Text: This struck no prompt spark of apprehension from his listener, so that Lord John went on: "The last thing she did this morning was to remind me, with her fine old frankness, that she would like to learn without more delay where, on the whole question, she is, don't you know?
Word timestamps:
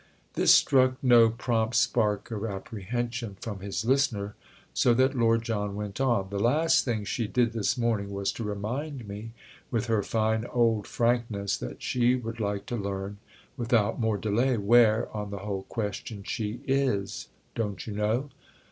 This 0.33 0.51
struck 0.51 0.95
no 1.03 1.29
prompt 1.29 1.75
spark 1.75 2.31
of 2.31 2.43
apprehension 2.43 3.37
from 3.39 3.59
his 3.59 3.85
listener, 3.85 4.33
so 4.73 4.95
that 4.95 5.13
Lord 5.13 5.43
John 5.43 5.75
went 5.75 6.01
on: 6.01 6.31
"The 6.31 6.39
last 6.39 6.83
thing 6.83 7.05
she 7.05 7.27
did 7.27 7.53
this 7.53 7.77
morning 7.77 8.09
was 8.11 8.31
to 8.31 8.43
remind 8.43 9.07
me, 9.07 9.33
with 9.69 9.85
her 9.85 10.01
fine 10.01 10.47
old 10.47 10.87
frankness, 10.87 11.55
that 11.57 11.83
she 11.83 12.15
would 12.15 12.39
like 12.39 12.65
to 12.65 12.75
learn 12.75 13.19
without 13.55 13.99
more 13.99 14.17
delay 14.17 14.57
where, 14.57 15.07
on 15.15 15.29
the 15.29 15.37
whole 15.45 15.65
question, 15.69 16.23
she 16.23 16.61
is, 16.65 17.27
don't 17.53 17.85
you 17.85 17.93
know? 17.93 18.31